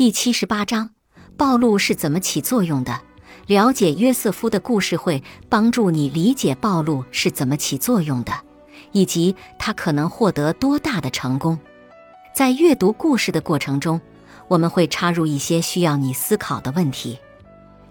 [0.00, 0.92] 第七十八章，
[1.36, 3.02] 暴露是怎么起作用的？
[3.46, 8.32] 了解约瑟夫的故事会帮助你理解暴露是怎么起作用的，
[8.92, 11.58] 以及他可能获得多大的成功。
[12.34, 14.00] 在阅读故事的过程中，
[14.48, 17.18] 我们会插入一些需要你思考的问题。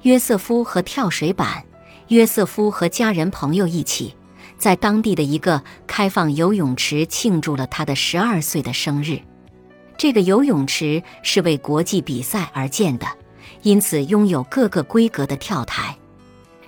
[0.01, 1.63] 约瑟夫和跳水板。
[2.07, 4.15] 约瑟夫和家人朋友一起，
[4.57, 9.21] 在当地的一个开放游泳池庆祝了他的十二岁的生日。
[9.99, 13.05] 这个游泳池是为国际比赛而建的，
[13.63, 15.97] 因此拥有各个规格的跳台。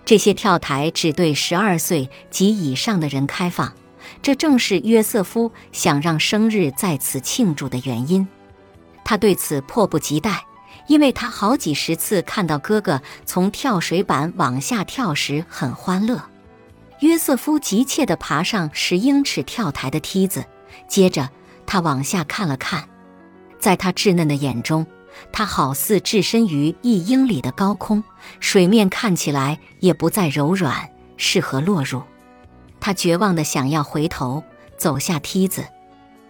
[0.03, 3.73] 这些跳台只对十二岁及以上的人开放。
[4.21, 8.27] 这正是约瑟夫想让生日在此庆祝的原因。
[9.05, 10.43] 他对此迫不及待。
[10.87, 16.21] 因为他好几十次看到哥哥从跳水板往下跳时很欢乐，
[16.99, 20.43] 约瑟夫急切地爬上十英尺跳台的梯子，
[20.89, 21.29] 接着
[21.65, 22.89] 他往下看了看，
[23.61, 24.85] 在他稚嫩的眼中，
[25.31, 28.03] 他好似置身于一英里的高空，
[28.41, 32.01] 水面看起来也不再柔软，适合落入。
[32.79, 34.43] 他绝望地想要回头
[34.75, 35.63] 走下梯子，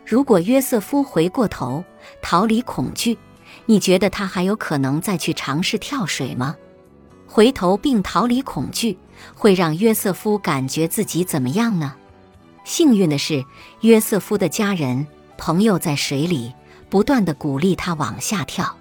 [0.05, 1.83] 如果约瑟夫回过头
[2.21, 3.17] 逃离恐惧。
[3.65, 6.55] 你觉得他还有可能再去尝试跳水吗？
[7.27, 8.97] 回头并逃离恐惧，
[9.35, 11.93] 会让约瑟夫感觉自己怎么样呢？
[12.63, 13.45] 幸运的是，
[13.81, 15.05] 约瑟夫的家人
[15.37, 16.53] 朋友在水里
[16.91, 18.75] 不断的鼓励他往下跳。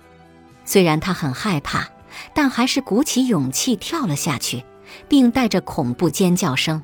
[0.66, 1.88] 虽然他很害怕，
[2.34, 4.64] 但还是鼓起勇气跳了下去，
[5.08, 6.82] 并带着恐怖尖叫声。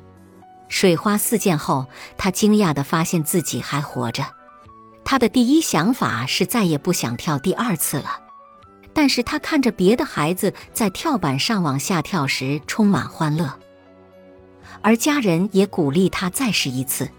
[0.69, 1.85] 水花四溅后，
[2.17, 4.25] 他惊讶地发现自己还活着。
[5.05, 8.19] 他的第一想法是再也不想跳第二次了，
[8.93, 13.53] 但是他看着别的孩子在跳板上往下跳时充满欢乐，
[14.81, 17.09] 而家人也鼓励他再试一次。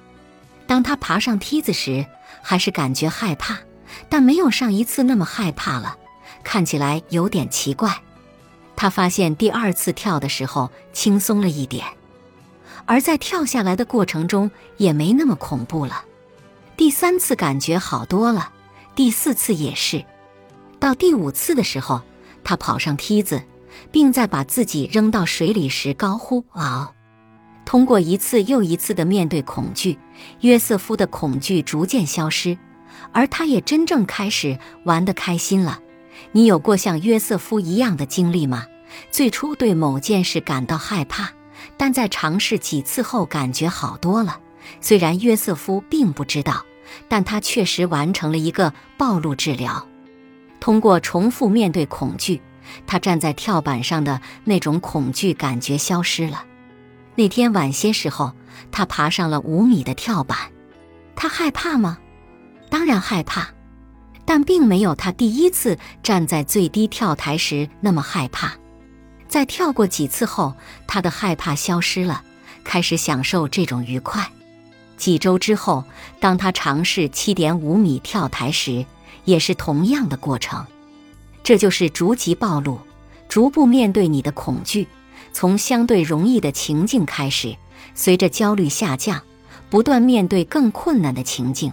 [0.66, 2.04] 当他爬上梯子时，
[2.42, 3.58] 还是感觉害怕，
[4.08, 5.96] 但没有上一次那么害怕了，
[6.42, 8.02] 看起来有点奇怪。
[8.76, 11.84] 他发现第二次跳的时候轻松了一点，
[12.86, 16.04] 而在跳下来的过程中也没那么恐怖了。
[16.76, 18.52] 第三次感觉好多了，
[18.94, 20.04] 第四次也是。
[20.78, 22.02] 到第五次的时候，
[22.44, 23.42] 他跑上梯子，
[23.90, 26.94] 并在把自己扔到水里时高呼：“哇哦！”
[27.66, 29.98] 通过一次又一次的面对恐惧，
[30.42, 32.56] 约瑟夫的恐惧逐渐消失，
[33.12, 35.80] 而他也真正开始玩得开心了。
[36.32, 38.66] 你有过像约瑟夫一样的经历吗？
[39.10, 41.30] 最初对某件事感到害怕，
[41.76, 44.40] 但在尝试几次后感觉好多了。
[44.80, 46.64] 虽然约瑟夫并不知道。
[47.06, 49.86] 但他确实完成了一个暴露治疗。
[50.58, 52.40] 通过重复面对恐惧，
[52.86, 56.46] 他站在跳板上的那种恐惧感觉消失了。
[57.14, 58.32] 那天晚些时候，
[58.72, 60.38] 他爬上了五米的跳板。
[61.14, 61.98] 他害怕吗？
[62.70, 63.48] 当然害怕，
[64.24, 68.52] 但并没有他第一次站在最低跳台时那么害怕。
[69.26, 70.54] 在跳过几次后，
[70.86, 72.22] 他的害怕消失了，
[72.64, 74.30] 开始享受这种愉快。
[74.96, 75.84] 几周之后，
[76.18, 78.84] 当他尝试七点五米跳台时，
[79.24, 80.66] 也是同样的过程。
[81.44, 82.78] 这就是逐级暴露，
[83.28, 84.88] 逐步面对你的恐惧，
[85.32, 87.56] 从相对容易的情境开始，
[87.94, 89.22] 随着焦虑下降，
[89.70, 91.72] 不断面对更困难的情境。